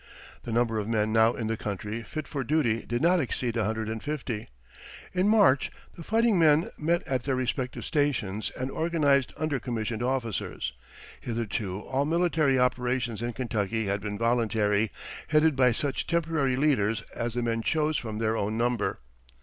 The 0.45 0.51
number 0.51 0.79
of 0.79 0.87
men 0.87 1.13
now 1.13 1.33
in 1.33 1.45
the 1.45 1.55
country 1.55 2.01
fit 2.01 2.27
for 2.27 2.43
duty 2.43 2.87
did 2.87 3.03
not 3.03 3.19
exceed 3.19 3.55
a 3.55 3.65
hundred 3.65 3.87
and 3.87 4.01
fifty. 4.01 4.47
In 5.13 5.27
March 5.29 5.69
the 5.95 6.01
fighting 6.03 6.39
men 6.39 6.71
met 6.75 7.03
at 7.07 7.21
their 7.21 7.35
respective 7.35 7.85
stations 7.85 8.51
and 8.59 8.71
organized 8.71 9.31
under 9.37 9.59
commissioned 9.59 10.01
officers; 10.01 10.73
hitherto 11.19 11.81
all 11.81 12.05
military 12.05 12.57
operations 12.57 13.21
in 13.21 13.33
Kentucky 13.33 13.85
had 13.85 14.01
been 14.01 14.17
voluntary, 14.17 14.89
headed 15.27 15.55
by 15.55 15.71
such 15.71 16.07
temporary 16.07 16.55
leaders 16.55 17.03
as 17.13 17.35
the 17.35 17.43
men 17.43 17.61
chose 17.61 17.95
from 17.95 18.17
their 18.17 18.35
own 18.35 18.57
number. 18.57 19.01